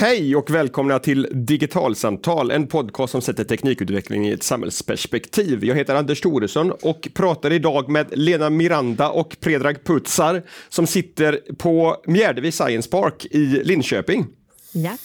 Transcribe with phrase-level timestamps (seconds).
[0.00, 5.64] Hej och välkomna till Digitalsamtal, en podcast som sätter teknikutveckling i ett samhällsperspektiv.
[5.64, 11.40] Jag heter Anders Thoresson och pratar idag med Lena Miranda och Predrag Putsar som sitter
[11.58, 14.26] på Mjärdevi Science Park i Linköping.
[14.72, 14.96] Ja.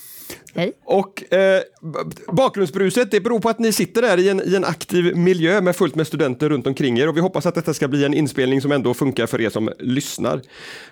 [0.56, 0.74] Hej.
[0.84, 1.62] Och eh,
[2.28, 5.76] bakgrundsbruset det beror på att ni sitter där i en, i en aktiv miljö med
[5.76, 8.62] fullt med studenter runt omkring er och vi hoppas att detta ska bli en inspelning
[8.62, 10.42] som ändå funkar för er som lyssnar.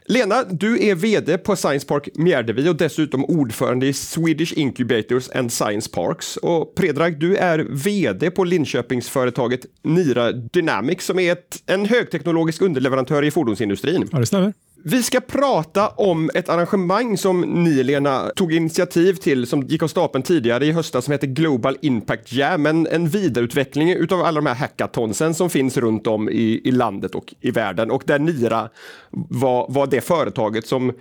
[0.06, 5.54] Lena, du är vd på Science Park Mjärdevi och dessutom ordförande i Swedish Incubators and
[5.54, 6.38] Science Parks.
[6.38, 13.24] Och Predrag, du är vd på Linköpingsföretaget Nira Dynamics som är ett, en högteknologisk underleverantör
[13.24, 14.10] i fordonsindustrin.
[14.12, 14.54] Ja, det stämmer.
[14.86, 19.88] Vi ska prata om ett arrangemang som ni, Lena, tog initiativ till som gick av
[19.88, 24.46] stapeln tidigare i höstas som heter Global Impact Jam, en, en vidareutveckling utav alla de
[24.46, 28.70] här hackathonsen som finns runt om i, i landet och i världen och där Nira
[29.12, 30.94] var, var det företaget som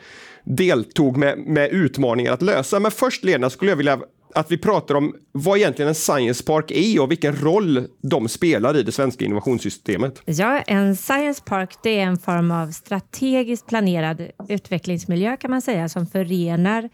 [0.45, 2.81] deltog med, med utmaningar att lösa.
[2.81, 4.01] Men först Lena skulle jag vilja
[4.35, 8.77] att vi pratar om vad egentligen en science park är och vilken roll de spelar
[8.77, 10.23] i det svenska innovationssystemet.
[10.25, 15.89] Ja, en science park det är en form av strategiskt planerad utvecklingsmiljö kan man säga
[15.89, 16.89] som förenar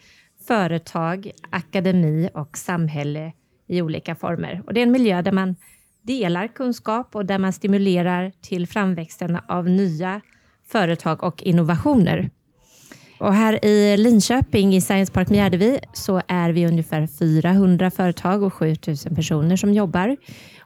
[0.46, 3.32] företag, akademi och samhälle
[3.68, 4.62] i olika former.
[4.66, 5.56] Och det är en miljö där man
[6.02, 10.20] delar kunskap och där man stimulerar till framväxten av nya
[10.68, 12.30] företag och innovationer.
[13.20, 18.54] Och här i Linköping i Science Park Mjärdevi så är vi ungefär 400 företag och
[18.54, 20.16] 7000 personer som jobbar.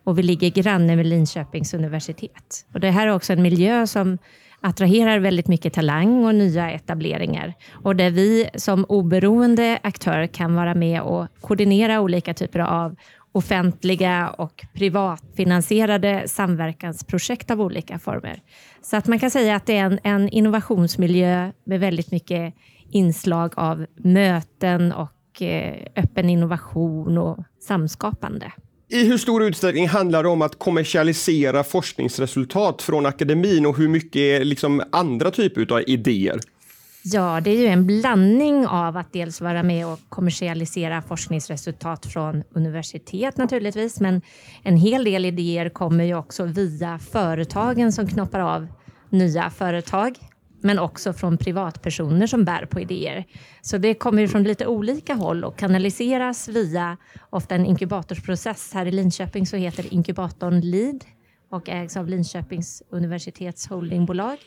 [0.05, 2.67] Och vi ligger granne med Linköpings universitet.
[2.75, 4.19] Och det här är också en miljö som
[4.61, 10.75] attraherar väldigt mycket talang och nya etableringar och där vi som oberoende aktör kan vara
[10.75, 12.97] med och koordinera olika typer av
[13.33, 18.43] offentliga och privatfinansierade samverkansprojekt av olika former.
[18.83, 22.55] Så att man kan säga att det är en, en innovationsmiljö med väldigt mycket
[22.91, 28.53] inslag av möten och eh, öppen innovation och samskapande.
[28.89, 34.17] I hur stor utsträckning handlar det om att kommersialisera forskningsresultat från akademin och hur mycket
[34.17, 36.41] är liksom andra typer av idéer?
[37.05, 42.45] Ja, det är ju en blandning av att dels vara med och kommersialisera forskningsresultat från
[42.51, 44.23] universitet naturligtvis, men
[44.63, 48.67] en hel del idéer kommer ju också via företagen som knoppar av
[49.11, 50.19] nya företag,
[50.61, 53.25] men också från privatpersoner som bär på idéer.
[53.61, 56.97] Så det kommer från lite olika håll och kanaliseras via
[57.31, 58.75] ofta en inkubatorsprocess.
[58.75, 61.05] Här i Linköping så heter inkubatorn LEAD
[61.51, 64.39] och ägs av Linköpings universitets holdingbolag.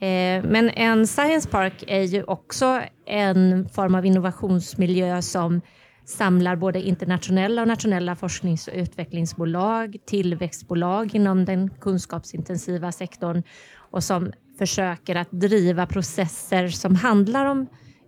[0.00, 5.60] Eh, men en science park är ju också en form av innovationsmiljö som
[6.04, 13.42] samlar både internationella och nationella forsknings och utvecklingsbolag, tillväxtbolag inom den kunskapsintensiva sektorn
[13.90, 17.66] och som försöker att driva processer som handlar om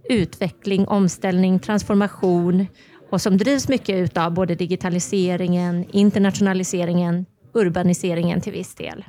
[0.09, 2.67] utveckling, omställning, transformation
[3.11, 9.05] och som drivs mycket av både digitaliseringen, internationaliseringen, urbaniseringen till viss del.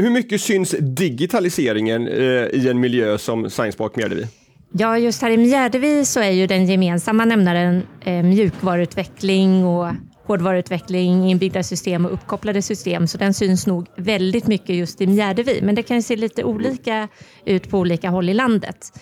[0.00, 4.26] Hur mycket syns digitaliseringen eh, i en miljö som Science Park Mjärdevi?
[4.72, 9.92] Ja, just här i Mjärdevi så är ju den gemensamma nämnaren eh, mjukvaruutveckling och
[10.26, 13.06] hårdvaruutveckling, inbyggda system och uppkopplade system.
[13.06, 15.60] Så den syns nog väldigt mycket just i Mjärdevi.
[15.62, 17.08] Men det kan se lite olika
[17.44, 18.92] ut på olika håll i landet.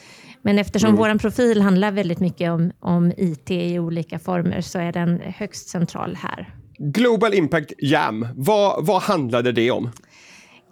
[0.43, 0.99] Men eftersom mm.
[0.99, 5.69] vår profil handlar väldigt mycket om, om IT i olika former så är den högst
[5.69, 6.55] central här.
[6.79, 9.91] Global Impact Jam, vad, vad handlade det om?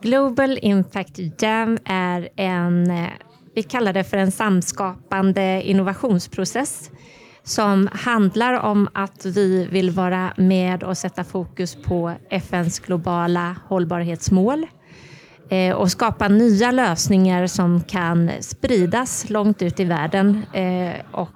[0.02, 3.08] Global Impact Jam är en, eh,
[3.54, 6.90] vi kallar det för en samskapande innovationsprocess
[7.42, 14.66] som handlar om att vi vill vara med och sätta fokus på FNs globala hållbarhetsmål
[15.50, 21.30] eh, och skapa nya lösningar som kan spridas långt ut i världen eh, och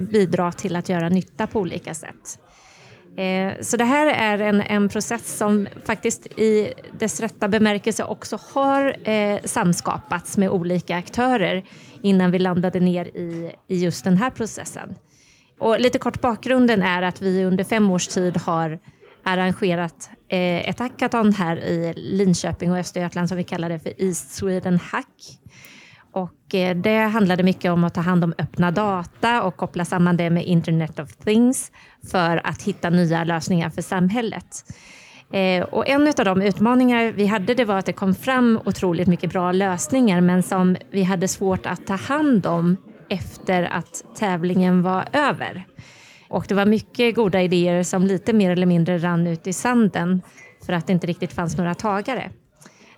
[0.00, 2.38] bidra till att göra nytta på olika sätt.
[3.20, 8.38] Eh, så det här är en, en process som faktiskt i dess rätta bemärkelse också
[8.52, 11.64] har eh, samskapats med olika aktörer
[12.02, 14.94] innan vi landade ner i, i just den här processen.
[15.58, 18.78] Och lite kort bakgrunden är att vi under fem års tid har
[19.22, 24.34] arrangerat eh, ett hackathon här i Linköping och Östergötland som vi kallar det för East
[24.34, 25.38] Sweden Hack.
[26.12, 30.16] Och eh, det handlade mycket om att ta hand om öppna data och koppla samman
[30.16, 31.72] det med Internet of Things
[32.10, 34.64] för att hitta nya lösningar för samhället.
[35.32, 39.08] Eh, och en av de utmaningar vi hade det var att det kom fram otroligt
[39.08, 42.76] mycket bra lösningar men som vi hade svårt att ta hand om
[43.08, 45.66] efter att tävlingen var över.
[46.28, 50.22] Och det var mycket goda idéer som lite mer eller mindre rann ut i sanden
[50.66, 52.30] för att det inte riktigt fanns några tagare.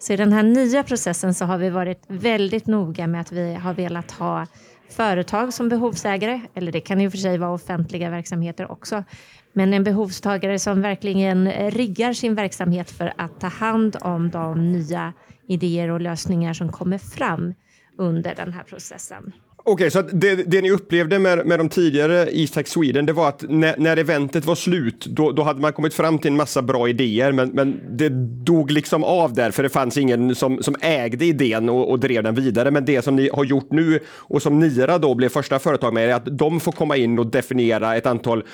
[0.03, 3.55] Så i den här nya processen så har vi varit väldigt noga med att vi
[3.55, 4.47] har velat ha
[4.91, 9.05] företag som behovsägare, eller det kan i och för sig vara offentliga verksamheter också,
[9.53, 15.13] men en behovstagare som verkligen riggar sin verksamhet för att ta hand om de nya
[15.49, 17.55] idéer och lösningar som kommer fram
[17.99, 19.33] under den här processen.
[19.65, 23.29] Okej, okay, så det, det, ni upplevde med, med de tidigare East Sweden, det var
[23.29, 26.63] att när, när eventet var slut, då, då, hade man kommit fram till en massa
[26.63, 28.09] bra idéer, men, men det
[28.45, 32.23] dog liksom av där, för det fanns ingen som, som ägde idén och, och drev
[32.23, 32.71] den vidare.
[32.71, 36.11] Men det som ni har gjort nu och som Nira då blev första företag med,
[36.11, 38.45] är att de får komma in och definiera ett antal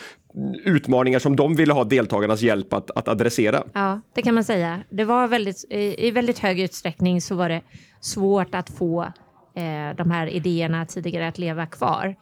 [0.65, 3.63] utmaningar som de ville ha deltagarnas hjälp att, att adressera.
[3.73, 4.81] Ja, det kan man säga.
[4.91, 7.63] Det var väldigt, i, i väldigt hög utsträckning så var det
[8.01, 9.13] svårt att få
[9.59, 12.15] eh, de här idéerna tidigare att leva kvar.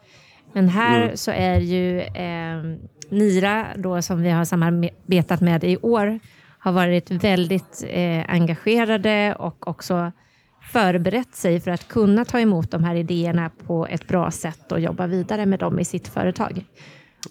[0.53, 1.17] Men här mm.
[1.17, 2.77] så är ju eh,
[3.09, 6.19] Nira då som vi har samarbetat med i år
[6.59, 10.11] har varit väldigt eh, engagerade och också
[10.71, 14.79] förberett sig för att kunna ta emot de här idéerna på ett bra sätt och
[14.79, 16.65] jobba vidare med dem i sitt företag.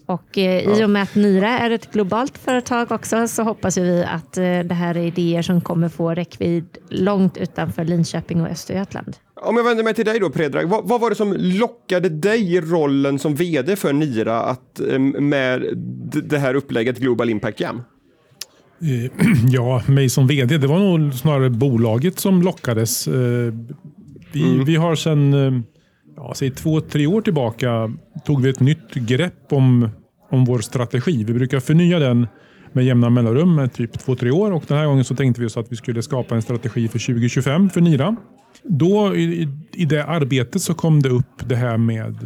[0.07, 4.05] Och eh, i och med att Nira är ett globalt företag också så hoppas vi
[4.05, 9.17] att eh, det här är idéer som kommer få räckvidd långt utanför Linköping och Östergötland.
[9.47, 12.55] Om jag vänder mig till dig då Predrag, vad, vad, var det som lockade dig
[12.55, 15.63] i rollen som vd för Nira att, eh, med
[16.25, 17.83] det här upplägget Global Impact Jam?
[18.81, 19.11] Eh,
[19.51, 23.09] ja, mig som vd, det var nog snarare bolaget som lockades.
[23.09, 23.55] Eh,
[24.33, 24.65] vi, mm.
[24.65, 25.65] vi har sedan
[26.17, 27.93] ja, säg två, tre år tillbaka
[28.25, 29.89] tog vi ett nytt grepp om,
[30.31, 31.25] om vår strategi.
[31.25, 32.27] Vi brukar förnya den
[32.73, 34.53] med jämna mellanrum, med typ två, tre år.
[34.53, 36.99] Och den här gången så tänkte vi oss att vi skulle skapa en strategi för
[36.99, 38.17] 2025 för Nira.
[38.63, 42.17] Då i, i det arbetet så kom det upp det här med,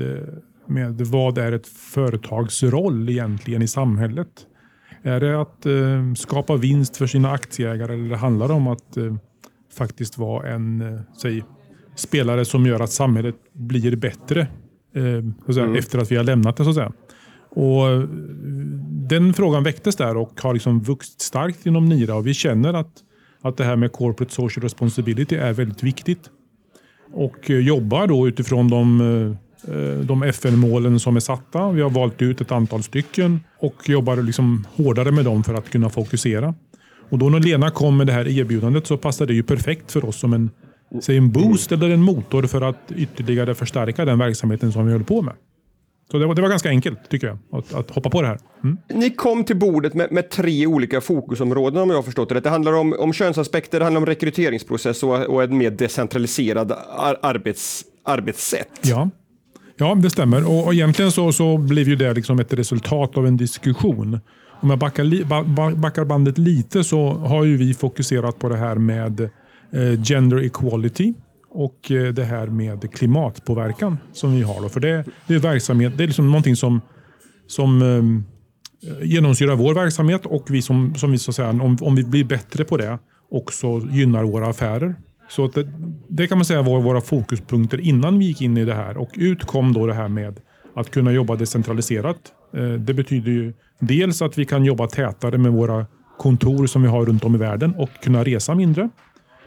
[0.67, 4.47] med vad är ett företags roll egentligen i samhället?
[5.03, 9.15] Är det att eh, skapa vinst för sina aktieägare eller handlar det om att eh,
[9.73, 11.44] faktiskt vara en eh, säg,
[11.94, 14.41] spelare som gör att samhället blir bättre
[14.94, 15.77] eh, säga, mm.
[15.77, 16.65] efter att vi har lämnat det?
[16.65, 16.93] Så att säga.
[17.50, 18.00] Och eh,
[19.09, 22.93] den frågan väcktes där och har liksom vuxit starkt inom Nira och vi känner att
[23.43, 26.31] att det här med corporate social responsibility är väldigt viktigt.
[27.13, 29.01] Och eh, jobbar då utifrån de,
[29.69, 31.71] eh, de FN-målen som är satta.
[31.71, 35.71] Vi har valt ut ett antal stycken och jobbar liksom hårdare med dem för att
[35.71, 36.55] kunna fokusera.
[37.11, 40.05] Och då när Lena kom med det här erbjudandet så passade det ju perfekt för
[40.05, 40.51] oss som en,
[41.03, 45.05] säg en boost eller en motor för att ytterligare förstärka den verksamheten som vi håller
[45.05, 45.35] på med.
[46.11, 48.39] Så det var, det var ganska enkelt tycker jag, att, att hoppa på det här.
[48.65, 48.79] Mm.
[48.89, 52.45] Ni kom till bordet med, med, tre olika fokusområden om jag har förstått det rätt.
[52.45, 57.19] Det handlar om, om könsaspekter, det handlar om rekryteringsprocess och, och ett mer decentraliserad ar,
[57.23, 58.81] arbets, arbetssätt.
[58.83, 59.11] Ja.
[59.77, 60.49] Ja, det stämmer.
[60.49, 64.21] Och, och egentligen så, så blev ju det liksom ett resultat av en diskussion.
[64.61, 69.21] Om jag backar, backar bandet lite så har ju vi fokuserat på det här med
[69.21, 71.15] eh, gender equality
[71.50, 74.62] och eh, det här med klimatpåverkan som vi har.
[74.62, 74.69] Då.
[74.69, 76.81] För det, det är verksamhet, det är liksom någonting som,
[77.47, 78.25] som um,
[79.02, 82.64] genomsyrar vår verksamhet och vi som, som vi så säga, om, om vi blir bättre
[82.64, 82.99] på det
[83.31, 84.94] också gynnar våra affärer.
[85.29, 85.69] Så det,
[86.08, 89.11] det, kan man säga var våra fokuspunkter innan vi gick in i det här och
[89.14, 90.41] ut kom då det här med
[90.75, 92.17] att kunna jobba decentraliserat.
[92.56, 95.87] Eh, det betyder ju dels att vi kan jobba tätare med våra
[96.19, 98.88] kontor som vi har runt om i världen och kunna resa mindre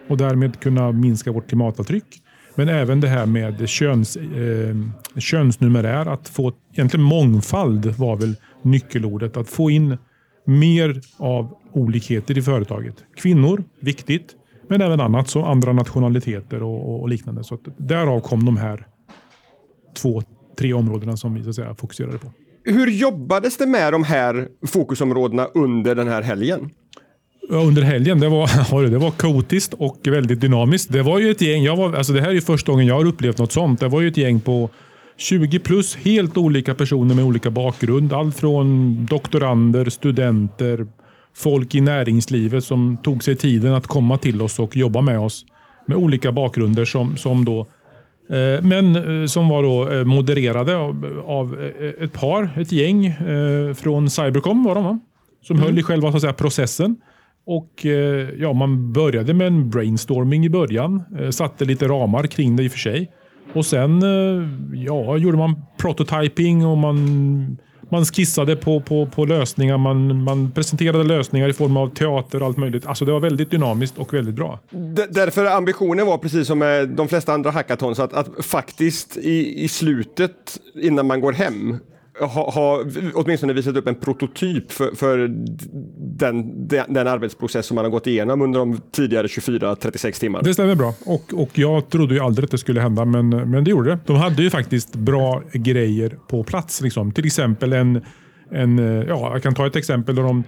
[0.07, 2.21] och därmed kunna minska vårt klimatavtryck.
[2.55, 4.75] Men även det här med köns, eh,
[5.17, 9.37] könsnumerär, att få egentligen mångfald var väl nyckelordet.
[9.37, 9.97] Att få in
[10.45, 12.95] mer av olikheter i företaget.
[13.15, 14.35] Kvinnor, viktigt.
[14.69, 17.43] Men även annat, som andra nationaliteter och, och liknande.
[17.43, 18.87] Så att därav kom de här
[19.95, 20.21] två,
[20.57, 22.31] tre områdena som vi så att säga, fokuserade på.
[22.65, 26.69] Hur jobbades det med de här fokusområdena under den här helgen?
[27.57, 28.19] Under helgen.
[28.19, 30.91] Det var, det var kaotiskt och väldigt dynamiskt.
[30.91, 31.63] Det var ju ett gäng.
[31.63, 33.79] Jag var, alltså det här är första gången jag har upplevt något sånt.
[33.79, 34.69] Det var ju ett gäng på
[35.17, 38.13] 20 plus helt olika personer med olika bakgrund.
[38.13, 40.87] Allt från doktorander, studenter,
[41.35, 45.45] folk i näringslivet som tog sig tiden att komma till oss och jobba med oss
[45.85, 47.59] med olika bakgrunder som, som då
[48.29, 53.15] eh, men eh, som var då eh, modererade av, av ett par, ett gäng
[53.75, 54.99] från Cybercom var de va?
[55.41, 55.67] Som mm.
[55.67, 56.95] höll i själva så att säga, processen.
[57.45, 61.03] Och eh, ja, Man började med en brainstorming i början.
[61.19, 63.11] Eh, satte lite ramar kring det i och för sig.
[63.53, 67.57] Och sen eh, ja, gjorde man prototyping och man,
[67.91, 69.77] man skissade på, på, på lösningar.
[69.77, 72.85] Man, man presenterade lösningar i form av teater och allt möjligt.
[72.85, 74.59] Alltså Det var väldigt dynamiskt och väldigt bra.
[74.69, 79.63] D därför ambitionen var precis som med de flesta andra hackathons att, att faktiskt i,
[79.63, 81.77] i slutet innan man går hem
[82.19, 85.17] ha, ha åtminstone visat upp en prototyp för, för
[85.97, 90.43] den, den, den, arbetsprocess som man har gått igenom under de tidigare 24-36 timmarna.
[90.43, 90.93] Det stämmer bra.
[91.05, 93.99] Och, och jag trodde ju aldrig att det skulle hända, men, men det gjorde det.
[94.05, 96.81] De hade ju faktiskt bra grejer på plats.
[96.81, 97.11] Liksom.
[97.11, 98.01] Till exempel en,
[98.51, 98.77] en
[99.07, 100.15] ja, jag kan ta ett exempel.
[100.15, 100.43] Där de,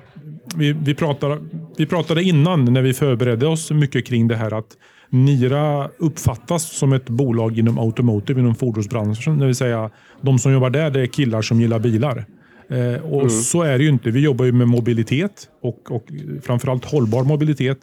[0.56, 1.40] vi, vi, pratade,
[1.78, 4.78] vi pratade innan när vi förberedde oss mycket kring det här att
[5.10, 9.40] Nira uppfattas som ett bolag inom automotive, inom fordonsbranschen.
[9.40, 9.90] Det vill säga,
[10.22, 12.26] de som jobbar där det är killar som gillar bilar.
[12.70, 13.30] Eh, och mm.
[13.30, 14.12] Så är det ju inte.
[14.12, 16.06] Vi jobbar ju med mobilitet och, och
[16.44, 17.78] framförallt hållbar mobilitet.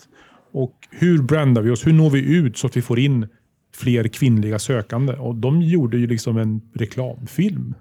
[0.52, 1.87] Och Hur brandar vi oss?
[1.87, 3.29] Hur når vi ut så att vi får in
[3.75, 5.12] fler kvinnliga sökande?
[5.12, 7.75] Och De gjorde ju liksom en reklamfilm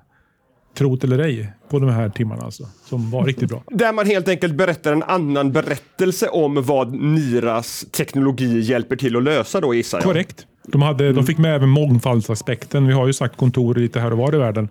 [0.78, 3.63] tro eller ej, på de här timmarna alltså, som var riktigt bra.
[3.68, 9.24] Där man helt enkelt berättar en annan berättelse om vad Niras teknologi hjälper till att
[9.24, 10.04] lösa då gissar jag.
[10.04, 10.46] Korrekt.
[10.68, 11.16] De, hade, mm.
[11.16, 12.88] de fick med även mångfaldsaspekten.
[12.88, 14.70] Vi har ju sagt kontor lite här och var i världen.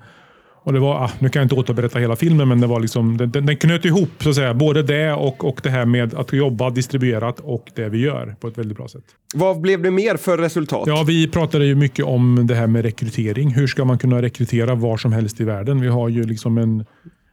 [0.63, 3.17] Och det var, ah, nu kan jag inte återberätta hela filmen, men det var liksom,
[3.17, 6.33] den, den knöt ihop så att säga, både det och, och det här med att
[6.33, 9.05] jobba distribuerat och det vi gör på ett väldigt bra sätt.
[9.35, 10.85] Vad blev det mer för resultat?
[10.87, 13.51] Ja, vi pratade ju mycket om det här med rekrytering.
[13.51, 15.81] Hur ska man kunna rekrytera var som helst i världen?
[15.81, 16.85] Vi har ju liksom en,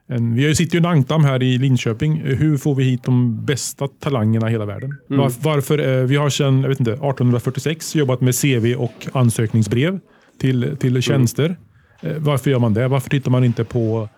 [0.10, 2.22] en vi sitter ju en ankdam här i Linköping.
[2.25, 4.98] Hur får vi hit de bästa talangerna i hela världen?
[5.10, 5.22] Mm.
[5.22, 6.00] Var, varför?
[6.00, 10.00] Eh, vi har sedan jag vet inte, 1846 jobbat med CV och ansökningsbrev
[10.39, 11.46] till, till tjänster.
[11.46, 11.57] Mm.
[12.01, 12.87] Eh, varför gör man det?
[12.87, 14.09] Varför tittar man inte på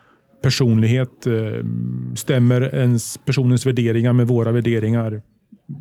[0.41, 1.27] personlighet?
[1.27, 1.65] Eh,
[2.15, 5.21] stämmer ens personens värderingar med våra värderingar?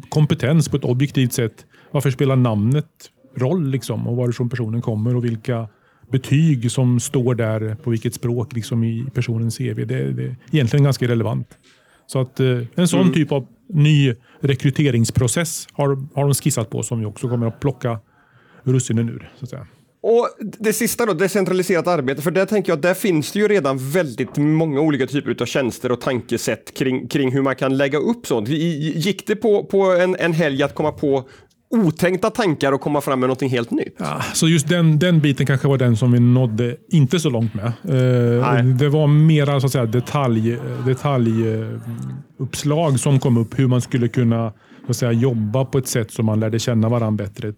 [0.09, 1.67] Kompetens på ett objektivt sätt.
[1.91, 2.87] Varför spelar namnet
[3.37, 4.09] roll liksom?
[4.09, 5.69] Och varifrån personen kommer och vilka
[6.11, 9.75] betyg som står där på vilket språk liksom i personens CV.
[9.75, 11.49] Det, det är egentligen ganska relevant.
[12.07, 13.13] Så att eh, en sån mm.
[13.13, 17.99] typ av ny rekryteringsprocess har, har de skissat på som vi också kommer att plocka
[18.63, 19.31] russinen ur.
[19.39, 19.67] Så att säga.
[20.01, 20.29] Och
[20.59, 24.37] det sista då, decentraliserat arbete, för där tänker jag, där finns det ju redan väldigt
[24.37, 28.49] många olika typer av tjänster och tankesätt kring, kring hur man kan lägga upp sånt.
[28.49, 31.29] Gick det på, på en, en helg att komma på
[31.71, 33.95] otänkta tankar och komma fram med något helt nytt.
[33.99, 37.55] Ja, så just den, den biten kanske var den som vi nådde inte så långt
[37.55, 37.67] med.
[37.67, 44.09] Eh, det var mera så att säga, detalj, detaljuppslag som kom upp hur man skulle
[44.09, 44.53] kunna
[44.87, 47.53] så att säga, jobba på ett sätt som man lärde känna varandra bättre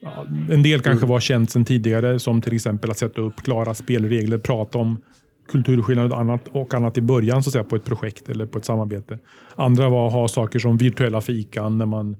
[0.00, 3.74] Ja, en del kanske var känt sedan tidigare, som till exempel att sätta upp klara
[3.74, 4.98] spelregler, prata om
[5.48, 8.58] kulturskillnader och annat, och annat i början så att säga, på ett projekt eller på
[8.58, 9.18] ett samarbete.
[9.56, 12.16] Andra var att ha saker som virtuella fikan när man,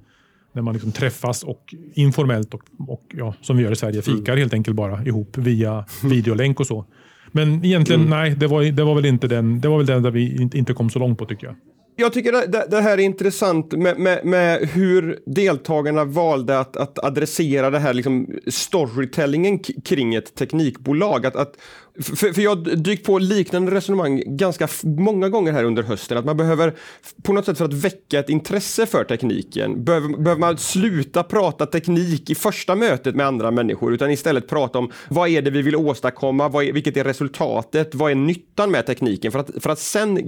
[0.52, 4.32] när man liksom träffas och informellt och, och ja, som vi gör i Sverige, fikar
[4.32, 4.38] mm.
[4.38, 6.84] helt enkelt bara ihop via videolänk och så.
[7.32, 8.10] Men egentligen, mm.
[8.10, 10.74] nej, det var, det var väl inte den, det var väl den där vi inte
[10.74, 11.56] kom så långt på tycker jag.
[11.96, 16.98] Jag tycker det, det, här är intressant med, med, med, hur deltagarna valde att, att
[16.98, 21.26] adressera det här liksom storytellingen kring ett teknikbolag.
[21.26, 21.56] Att, att
[22.02, 26.18] för, för jag har dykt på liknande resonemang ganska många gånger här under hösten.
[26.18, 26.74] Att man behöver,
[27.22, 31.66] på något sätt för att väcka ett intresse för tekniken, behöver, behöver man sluta prata
[31.66, 35.62] teknik i första mötet med andra människor, utan istället prata om vad är det vi
[35.62, 39.70] vill åstadkomma, vad är, vilket är resultatet, vad är nyttan med tekniken, för att, för
[39.70, 40.18] att sen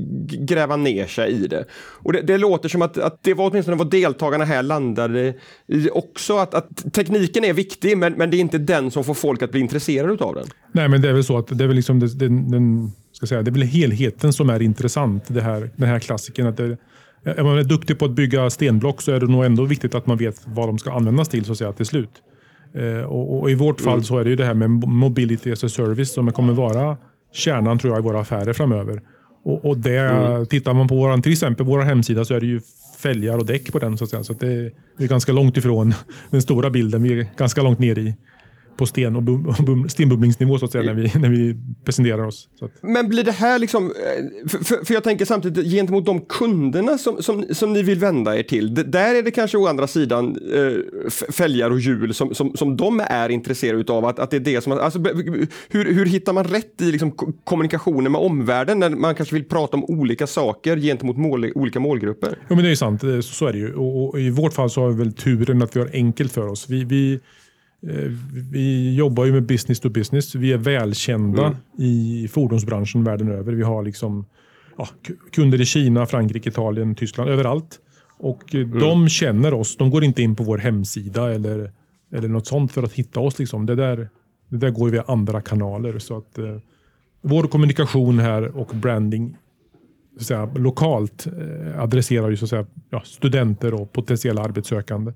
[0.46, 1.64] gräva ner sig i det.
[1.74, 5.34] Och det, det låter som att, att det var åtminstone vad deltagarna här landade
[5.66, 9.14] i också, att, att tekniken är viktig, men, men det är inte den som får
[9.14, 10.46] folk att bli intresserade av den.
[10.72, 13.42] Nej, men det är väl så att det är väl liksom den, den, ska säga,
[13.42, 15.24] det är väl helheten som är intressant.
[15.28, 16.46] Det här, den här klassiken.
[16.46, 16.76] Att det,
[17.24, 20.06] är man är duktig på att bygga stenblock så är det nog ändå viktigt att
[20.06, 22.10] man vet vad de ska användas till så att säga, till slut.
[22.74, 24.04] Eh, och, och, I vårt fall mm.
[24.04, 26.96] så är det ju det här med mobility as a service som kommer vara
[27.32, 29.02] kärnan tror jag i våra affärer framöver.
[29.44, 30.46] Och, och det, mm.
[30.46, 32.60] Tittar man på våran, till exempel vår hemsida så är det ju
[32.98, 33.98] fälgar och däck på den.
[33.98, 34.24] Så, att säga.
[34.24, 35.94] så att det, det är ganska långt ifrån
[36.30, 37.02] den stora bilden.
[37.02, 38.14] Vi är ganska långt ner i
[38.76, 42.48] på sten och bum, stenbubblingsnivå så att säga, när vi, när vi presenterar oss.
[42.80, 47.22] Men blir det här liksom, eh, för, för, jag tänker samtidigt gentemot de kunderna som,
[47.22, 51.10] som, som ni vill vända er till, där är det kanske å andra sidan äh,
[51.10, 54.60] fälgar och hjul som, som, som de är intresserade av, att, att det är det
[54.60, 54.98] som, alltså,
[55.68, 57.12] hur, hur hittar man rätt i liksom,
[57.44, 62.38] kommunikationen med omvärlden när man kanske vill prata om olika saker gentemot mål, olika målgrupper?
[62.48, 63.74] Ja men det är sant, så, så är det ju.
[63.74, 66.48] Och, och, i vårt fall så har vi väl turen att vi har enkelt för
[66.48, 66.68] oss.
[66.68, 67.18] Vi, vi Eh,
[68.50, 70.34] vi jobbar ju med business to business.
[70.34, 71.56] Vi är välkända mm.
[71.78, 73.52] i fordonsbranschen världen över.
[73.52, 74.26] Vi har liksom
[74.78, 74.88] ja,
[75.32, 77.80] kunder i Kina, Frankrike, Italien, Tyskland, överallt.
[78.18, 78.78] Och eh, mm.
[78.78, 79.76] de känner oss.
[79.76, 81.72] De går inte in på vår hemsida eller,
[82.12, 83.38] eller något sånt för att hitta oss.
[83.38, 83.66] Liksom.
[83.66, 84.08] Det, där,
[84.48, 85.98] det där går via andra kanaler.
[85.98, 86.56] Så att, eh,
[87.22, 89.36] vår kommunikation här och branding
[90.18, 95.12] så säga, lokalt eh, adresserar ju så att säga, ja, studenter och potentiella arbetssökande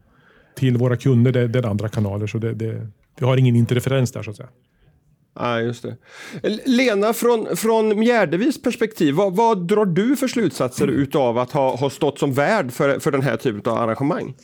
[0.56, 2.26] till våra kunder det, det är andra kanaler.
[2.26, 2.86] Så det, det,
[3.18, 4.48] vi har ingen interferens där så att säga.
[5.38, 5.96] Ja, just det.
[6.66, 11.90] Lena, från, från Mjärdevis perspektiv, vad, vad drar du för slutsatser utav att ha, ha
[11.90, 14.34] stått som värd för, för den här typen av arrangemang?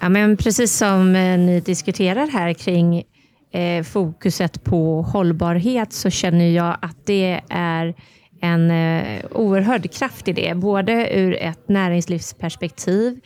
[0.00, 3.02] Ja, men precis som eh, ni diskuterar här kring
[3.52, 7.94] eh, fokuset på hållbarhet så känner jag att det är
[8.40, 13.20] en eh, oerhörd kraft i det, både ur ett näringslivsperspektiv,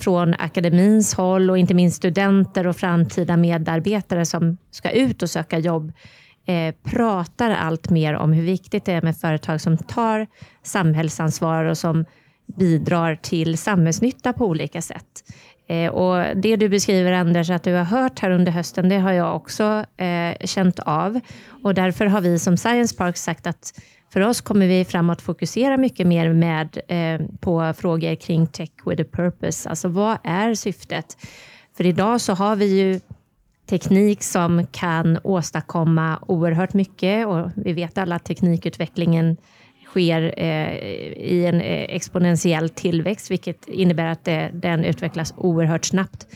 [0.00, 5.58] från akademins håll och inte minst studenter och framtida medarbetare som ska ut och söka
[5.58, 5.92] jobb
[6.46, 10.26] eh, pratar allt mer om hur viktigt det är med företag som tar
[10.62, 12.04] samhällsansvar och som
[12.58, 15.24] bidrar till samhällsnytta på olika sätt.
[15.68, 19.12] Eh, och Det du beskriver Anders, att du har hört här under hösten, det har
[19.12, 21.20] jag också eh, känt av.
[21.62, 23.80] Och därför har vi som Science Park sagt att
[24.12, 29.02] för oss kommer vi framåt fokusera mycket mer med, eh, på frågor kring tech with
[29.02, 29.68] a purpose.
[29.68, 31.16] Alltså vad är syftet?
[31.76, 33.00] För idag så har vi ju
[33.66, 39.36] teknik som kan åstadkomma oerhört mycket och vi vet alla att teknikutvecklingen
[39.86, 40.72] sker eh,
[41.12, 46.26] i en eh, exponentiell tillväxt, vilket innebär att det, den utvecklas oerhört snabbt.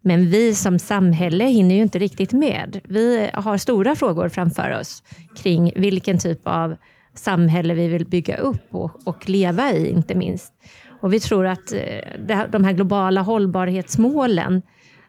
[0.00, 2.80] Men vi som samhälle hinner ju inte riktigt med.
[2.84, 5.02] Vi har stora frågor framför oss
[5.36, 6.76] kring vilken typ av
[7.14, 10.52] samhälle vi vill bygga upp och, och leva i, inte minst.
[11.00, 14.62] Och vi tror att eh, de här globala hållbarhetsmålen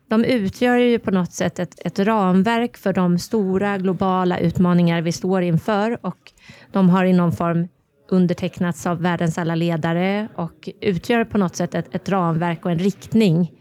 [0.08, 5.12] de utgör ju på något sätt ett, ett, ramverk för de stora globala utmaningar vi
[5.12, 6.32] står inför och
[6.72, 7.68] de har i någon form
[8.10, 12.80] undertecknats av världens alla ledare och utgör på något sätt ett, ett ramverk och en
[12.80, 13.52] riktning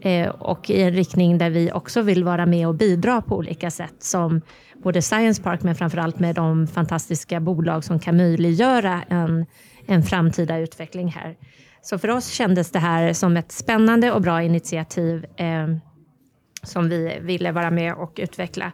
[0.00, 3.70] eh, och i en riktning där vi också vill vara med och bidra på olika
[3.70, 4.40] sätt som
[4.84, 9.46] både Science Park men framförallt med de fantastiska bolag som kan möjliggöra en,
[9.86, 11.36] en framtida utveckling här.
[11.82, 15.76] Så för oss kändes det här som ett spännande och bra initiativ eh,
[16.62, 18.72] som vi ville vara med och utveckla.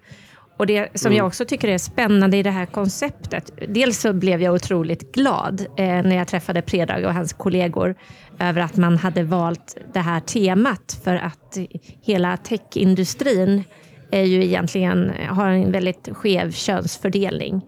[0.57, 1.19] Och Det som mm.
[1.19, 3.51] jag också tycker är spännande i det här konceptet.
[3.69, 7.95] Dels så blev jag otroligt glad eh, när jag träffade Predrag och hans kollegor
[8.39, 11.59] över att man hade valt det här temat för att
[12.03, 13.65] hela techindustrin
[14.11, 17.63] är ju egentligen, har en väldigt skev könsfördelning.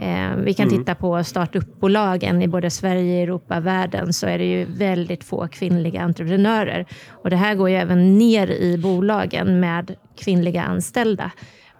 [0.00, 0.78] Eh, vi kan mm.
[0.78, 6.00] titta på startup-bolagen i både Sverige, Europa, världen så är det ju väldigt få kvinnliga
[6.00, 6.86] entreprenörer.
[7.10, 11.30] Och det här går ju även ner i bolagen med kvinnliga anställda.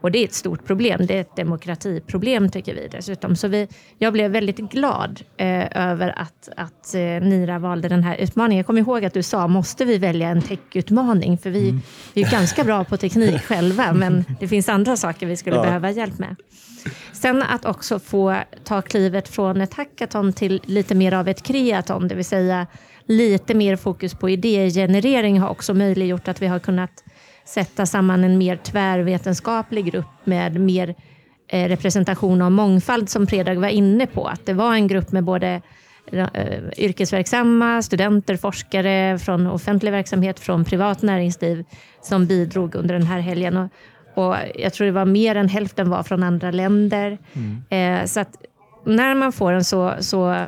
[0.06, 1.06] Och det är ett stort problem.
[1.06, 3.36] Det är ett demokratiproblem tycker vi dessutom.
[3.36, 8.16] Så vi, jag blev väldigt glad eh, över att, att eh, Nira valde den här
[8.16, 8.56] utmaningen.
[8.56, 11.38] Jag kommer ihåg att du sa, måste vi välja en techutmaning?
[11.38, 11.82] För vi, mm.
[12.14, 15.62] vi är ganska bra på teknik själva, men det finns andra saker vi skulle ja.
[15.62, 16.36] behöva hjälp med.
[17.12, 22.08] Sen att också få ta klivet från ett hackathon till lite mer av ett kreaton,
[22.08, 22.66] det vill säga
[23.06, 27.04] lite mer fokus på idégenerering har också möjliggjort att vi har kunnat
[27.46, 30.94] sätta samman en mer tvärvetenskaplig grupp med mer
[31.48, 34.26] eh, representation av mångfald som Predrag var inne på.
[34.26, 35.60] Att det var en grupp med både
[36.12, 36.26] eh,
[36.76, 41.64] yrkesverksamma, studenter, forskare från offentlig verksamhet, från privat näringsliv
[42.02, 43.56] som bidrog under den här helgen.
[43.56, 43.70] Och,
[44.14, 47.18] och jag tror det var mer än hälften var från andra länder.
[47.32, 48.02] Mm.
[48.02, 48.36] Eh, så att
[48.84, 50.46] när man får en så, så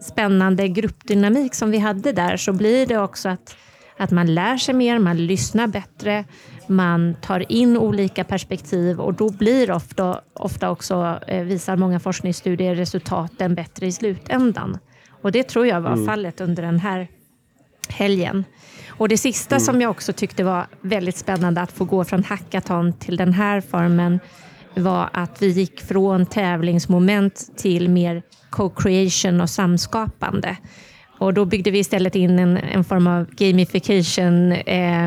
[0.00, 3.56] spännande gruppdynamik som vi hade där så blir det också att
[4.00, 6.24] att man lär sig mer, man lyssnar bättre,
[6.66, 12.74] man tar in olika perspektiv och då blir ofta, ofta också, eh, visar många forskningsstudier,
[12.74, 14.78] resultaten bättre i slutändan.
[15.22, 16.06] Och det tror jag var mm.
[16.06, 17.08] fallet under den här
[17.88, 18.44] helgen.
[18.88, 19.64] Och det sista mm.
[19.64, 23.60] som jag också tyckte var väldigt spännande att få gå från hackathon till den här
[23.60, 24.20] formen
[24.74, 30.56] var att vi gick från tävlingsmoment till mer co-creation och samskapande.
[31.20, 35.06] Och då byggde vi istället in en, en form av gamification eh,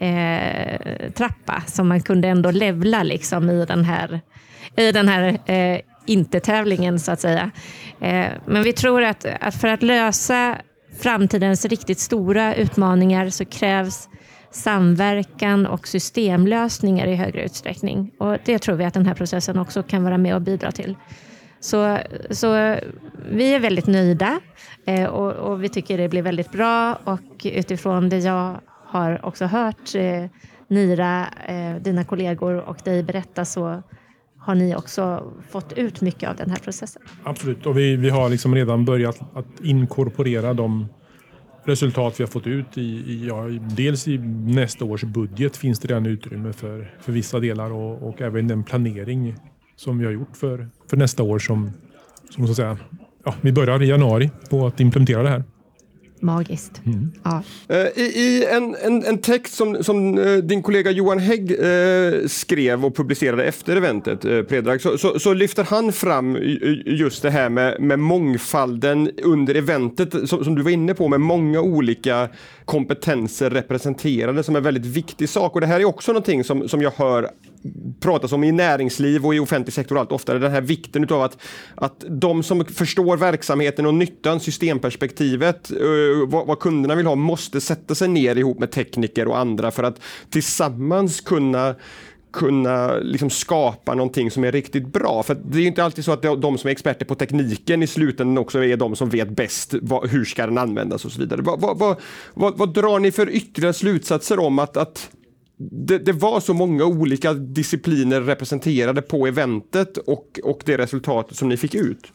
[0.00, 4.20] eh, trappa som man kunde ändå levla liksom i den här,
[4.76, 7.50] i den här eh, inte-tävlingen så att säga.
[8.00, 10.56] Eh, men vi tror att, att för att lösa
[11.00, 14.08] framtidens riktigt stora utmaningar så krävs
[14.50, 18.10] samverkan och systemlösningar i högre utsträckning.
[18.18, 20.96] Och Det tror vi att den här processen också kan vara med och bidra till.
[21.60, 21.98] Så,
[22.30, 22.76] så
[23.30, 24.40] vi är väldigt nöjda
[24.84, 29.44] Eh, och, och, vi tycker det blir väldigt bra och utifrån det jag har också
[29.44, 30.24] hört eh,
[30.68, 33.82] Nira, eh, dina kollegor och dig berätta så
[34.38, 37.02] har ni också fått ut mycket av den här processen.
[37.22, 40.86] Absolut, och vi, vi har liksom redan börjat att inkorporera de
[41.64, 42.78] resultat vi har fått ut.
[42.78, 43.44] I, i ja,
[43.76, 48.20] dels i nästa års budget finns det redan utrymme för, för vissa delar och, och
[48.20, 49.36] även den planering
[49.76, 51.72] som vi har gjort för, för nästa år som,
[52.30, 52.78] som så att säga,
[53.24, 55.44] ja, vi börjar i januari på att implementera det här.
[56.22, 56.80] Magiskt.
[56.86, 57.12] Mm.
[57.24, 57.42] Ja.
[57.68, 62.26] Eh, I, i en, en, en text som, som eh, din kollega Johan Hägg eh,
[62.26, 67.22] skrev och publicerade efter eventet, eh, Predrag, så, så, så lyfter han fram ju- just
[67.22, 71.60] det här med, med mångfalden under eventet som, som du var inne på med många
[71.60, 72.28] olika
[72.64, 75.54] kompetenser representerade som en väldigt viktig sak.
[75.54, 77.28] Och det här är också någonting som, som jag hör
[78.00, 80.38] pratas om i näringsliv och i offentlig sektor allt oftare.
[80.38, 81.38] Den här vikten av att,
[81.74, 87.60] att de som förstår verksamheten och nyttan, systemperspektivet, eh, vad, vad kunderna vill ha, måste
[87.60, 91.74] sätta sig ner ihop med tekniker och andra för att tillsammans kunna
[92.32, 95.22] kunna liksom skapa någonting som är riktigt bra.
[95.22, 97.82] För det är ju inte alltid så att de- de som är experter på tekniken
[97.82, 101.20] i slutändan också är de som vet bäst vad, hur ska den användas och så
[101.20, 101.42] vidare.
[101.42, 101.96] Vad, vad, vad,
[102.34, 105.10] vad, vad drar ni för ytterligare slutsatser om att, att
[105.70, 111.48] det, det var så många olika discipliner representerade på eventet och, och det resultatet som
[111.48, 112.12] ni fick ut?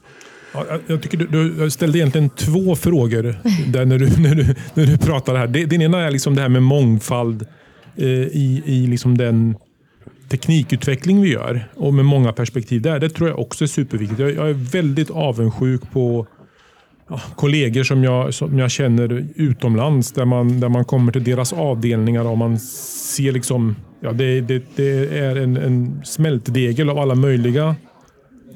[0.54, 3.36] Ja, jag- tycker du, du ställde egentligen två frågor
[3.68, 5.48] där när, du, när, du, när du pratade här.
[5.48, 7.46] Den ena är liksom det här med mångfald
[7.96, 9.56] eh, i, i liksom den
[10.30, 13.00] teknikutveckling vi gör och med många perspektiv där.
[13.00, 14.20] Det tror jag också är superviktigt.
[14.20, 16.28] Jag, jag är väldigt avundsjuk på
[17.10, 21.54] ja, kollegor som jag, som jag känner utomlands där man, där man kommer till deras
[21.54, 27.16] avdelningar och man ser liksom ja, det, det, det är en, en smältdegel av alla
[27.16, 27.76] möjliga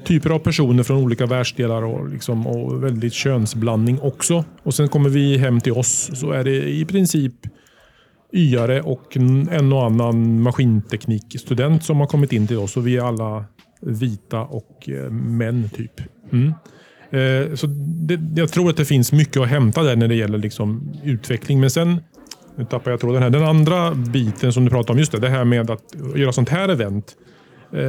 [0.05, 4.45] typer av personer från olika världsdelar och, liksom, och väldigt könsblandning också.
[4.63, 7.33] Och Sen kommer vi hem till oss så är det i princip
[8.33, 13.01] Yare och en och annan maskinteknikstudent som har kommit in till oss och vi är
[13.01, 13.45] alla
[13.81, 16.01] vita och eh, män typ.
[16.31, 16.53] Mm.
[17.11, 17.67] Eh, så
[18.07, 21.59] det, jag tror att det finns mycket att hämta där när det gäller liksom utveckling.
[21.59, 21.99] Men sen,
[22.55, 23.29] nu tappar jag tråden här.
[23.29, 25.83] Den andra biten som du pratade om, just det, det här med att
[26.15, 27.15] göra sånt här event.
[27.73, 27.79] Eh,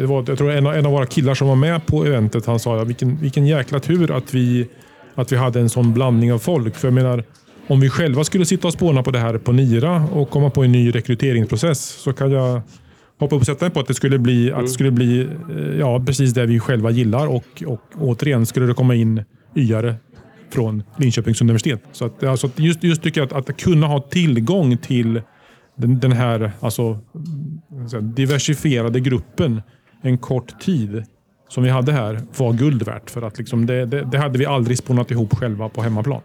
[0.00, 2.46] det var, jag tror en av, en av våra killar som var med på eventet,
[2.46, 4.68] han sa ja, vilken, vilken jäkla tur att vi,
[5.14, 6.76] att vi hade en sån blandning av folk.
[6.76, 7.24] För jag menar,
[7.66, 10.64] om vi själva skulle sitta och spåna på det här på Nira och komma på
[10.64, 12.60] en ny rekryteringsprocess så kan jag
[13.18, 15.78] hoppa upp och sätta mig på att det skulle bli, att det skulle bli eh,
[15.78, 19.24] ja, precis det vi själva gillar och, och återigen skulle det komma in
[19.54, 19.94] Yare
[20.50, 21.82] från Linköpings universitet.
[21.92, 25.20] Så att, alltså, just, just tycker jag att, att kunna ha tillgång till
[25.76, 26.98] den, den här alltså,
[28.02, 29.62] diversifierade gruppen
[30.02, 31.04] en kort tid
[31.48, 33.10] som vi hade här var guld värt.
[33.10, 36.22] För att liksom det, det, det hade vi aldrig spånat ihop själva på hemmaplan.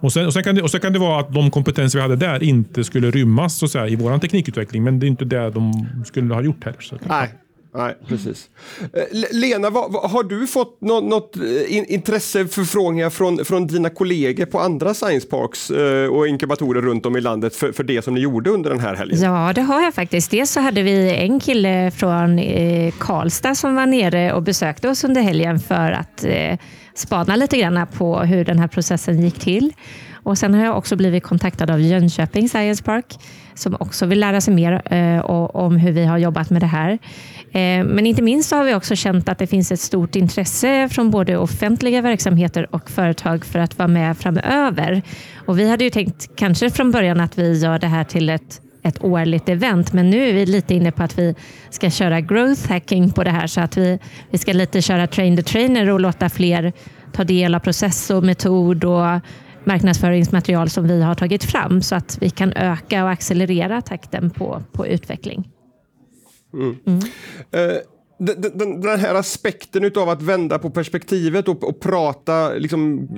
[0.00, 2.02] Och sen, och, sen kan det, och sen kan det vara att de kompetenser vi
[2.02, 4.84] hade där inte skulle rymmas så att säga, i vår teknikutveckling.
[4.84, 6.80] Men det är inte det de skulle ha gjort heller.
[6.80, 7.28] Så att- Nej.
[7.74, 8.48] Nej, precis.
[8.80, 13.66] Eh, Le- Lena, vad, vad, har du fått något, något eh, in, intresseförfrågningar från, från
[13.66, 17.84] dina kollegor på andra science parks eh, och inkubatorer runt om i landet för, för
[17.84, 19.20] det som ni gjorde under den här helgen?
[19.20, 20.30] Ja, det har jag faktiskt.
[20.30, 25.04] Dels så hade vi en kille från eh, Karlstad som var nere och besökte oss
[25.04, 26.58] under helgen för att eh,
[26.98, 29.72] spana lite grann på hur den här processen gick till.
[30.22, 33.18] Och Sen har jag också blivit kontaktad av Jönköping Science Park
[33.54, 36.90] som också vill lära sig mer eh, om hur vi har jobbat med det här.
[37.52, 40.88] Eh, men inte minst så har vi också känt att det finns ett stort intresse
[40.88, 45.02] från både offentliga verksamheter och företag för att vara med framöver.
[45.46, 48.60] Och vi hade ju tänkt kanske från början att vi gör det här till ett
[48.82, 51.34] ett årligt event, men nu är vi lite inne på att vi
[51.70, 53.98] ska köra growth hacking på det här så att vi,
[54.30, 56.72] vi ska lite köra train the trainer och låta fler
[57.12, 59.20] ta del av process och metod och
[59.64, 64.62] marknadsföringsmaterial som vi har tagit fram så att vi kan öka och accelerera takten på,
[64.72, 65.48] på utveckling.
[67.50, 67.76] Eh,
[68.18, 73.08] den, den, den här aspekten av att vända på perspektivet och, och prata liksom,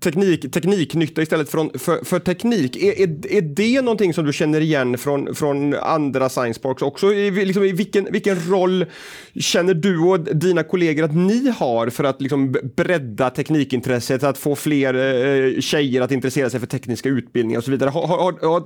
[0.00, 2.76] teknik, tekniknytta istället för, för, för teknik.
[2.76, 7.12] Är, är, är det någonting som du känner igen från, från andra science parks också?
[7.12, 8.86] I, liksom, i vilken, vilken roll
[9.34, 14.56] känner du och dina kollegor att ni har för att liksom, bredda teknikintresset, att få
[14.56, 17.90] fler eh, tjejer att intressera sig för tekniska utbildningar och så vidare?
[17.90, 18.62] Har, har, har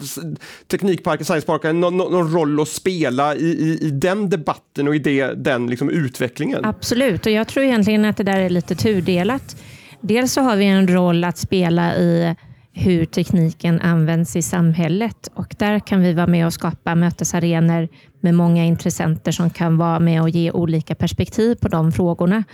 [0.66, 4.98] Teknikparken, Science Parken någon, någon roll att spela i, i, i den debatten och i
[4.98, 6.64] det, den liksom, utvecklingen?
[6.64, 9.56] Absolut, och jag tror egentligen att det där är lite tudelat.
[10.00, 12.34] Dels så har vi en roll att spela i
[12.72, 17.88] hur tekniken används i samhället och där kan vi vara med och skapa mötesarenor
[18.20, 22.44] med många intressenter som kan vara med och ge olika perspektiv på de frågorna.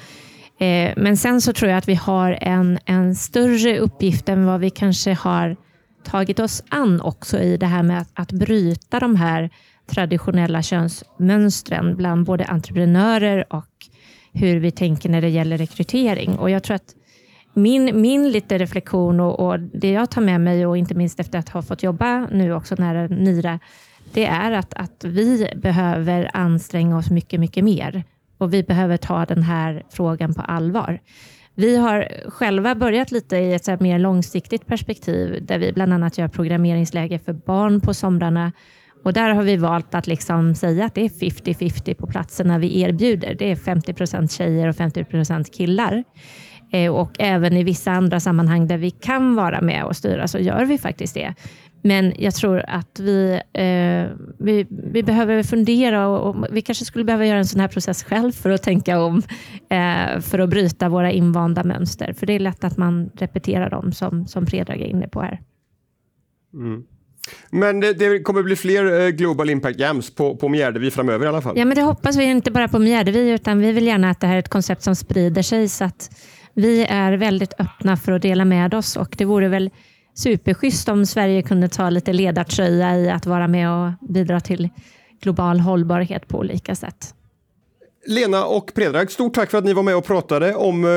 [0.60, 4.60] Eh, men sen så tror jag att vi har en, en större uppgift än vad
[4.60, 5.56] vi kanske har
[6.04, 9.50] tagit oss an också i det här med att, att bryta de här
[9.86, 13.66] traditionella könsmönstren bland både entreprenörer och
[14.32, 16.38] hur vi tänker när det gäller rekrytering.
[16.38, 16.94] Och jag tror att
[17.54, 21.38] min, min lite reflektion och, och det jag tar med mig och inte minst efter
[21.38, 23.58] att ha fått jobba nu också nära Nira,
[24.12, 28.04] det är att, att vi behöver anstränga oss mycket, mycket mer.
[28.38, 31.00] Och vi behöver ta den här frågan på allvar.
[31.54, 36.18] Vi har själva börjat lite i ett så mer långsiktigt perspektiv där vi bland annat
[36.18, 38.52] gör programmeringsläge för barn på somrarna.
[39.02, 42.80] Och där har vi valt att liksom säga att det är 50-50 på platserna vi
[42.80, 43.34] erbjuder.
[43.34, 46.04] Det är 50 procent tjejer och 50 procent killar.
[46.72, 50.38] Eh, och även i vissa andra sammanhang där vi kan vara med och styra så
[50.38, 51.34] gör vi faktiskt det.
[51.84, 57.04] Men jag tror att vi, eh, vi, vi, behöver fundera och, och, vi kanske skulle
[57.04, 59.22] behöva göra en sån här process själv för att tänka om,
[59.68, 62.12] eh, för att bryta våra invanda mönster.
[62.12, 65.40] För det är lätt att man repeterar dem som, som Predrag är inne på här.
[66.54, 66.84] Mm.
[67.50, 71.28] Men det, det, kommer bli fler eh, Global Impact Jams på, på Mjärdevi framöver i
[71.28, 71.58] alla fall?
[71.58, 74.26] Ja, men det hoppas vi inte bara på Mjärdevi utan vi vill gärna att det
[74.26, 76.10] här är ett koncept som sprider sig så att
[76.54, 79.70] vi är väldigt öppna för att dela med oss och det vore väl
[80.14, 84.68] superschysst om Sverige kunde ta lite ledartröja i att vara med och bidra till
[85.22, 87.14] global hållbarhet på olika sätt.
[88.06, 90.90] Lena och Predrag, stort tack för att ni var med och pratade om eh,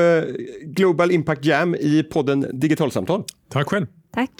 [0.62, 3.24] Global Impact Jam i podden Digitalsamtal.
[3.48, 3.86] Tack själv.
[4.14, 4.30] Tack.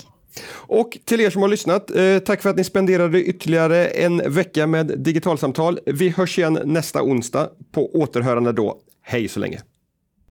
[0.48, 4.66] Och till er som har lyssnat, eh, tack för att ni spenderade ytterligare en vecka
[4.66, 5.78] med Digitalsamtal.
[5.86, 8.78] Vi hörs igen nästa onsdag på återhörande då.
[9.02, 9.60] Hej så länge!